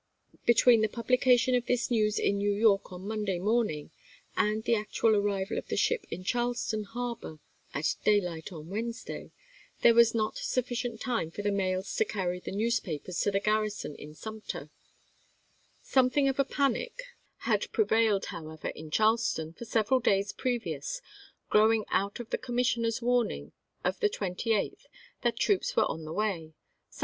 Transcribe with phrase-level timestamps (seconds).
[0.47, 3.91] Between the publication of this news in New York on Monday morning
[4.35, 7.37] and the actual arrival of the ship in Charleston harbor
[7.71, 9.29] at daylight on Wednesday,
[9.83, 13.93] there was not sufficient time for the mails to carry the newspapers to the garrison
[13.93, 14.71] in Sumter.
[15.83, 17.03] Something of a panic
[17.41, 20.37] had ANDERSON'S TEUCE 103 prevailed, however, in Charleston, for several days chap.
[20.39, 20.41] vm.
[20.41, 21.01] previous,
[21.51, 23.51] growing out of the commissioners' warn f »,,««,*, ,i New York
[23.83, 24.85] mg of the 28th
[25.21, 26.49] that troops were on the way— some "Evening ° r J'.
[26.89, 26.99] Post," Jan.